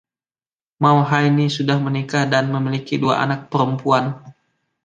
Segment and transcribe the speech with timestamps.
[0.83, 4.05] Mawhinney sudah menikah dan memiliki dua anak perempuan.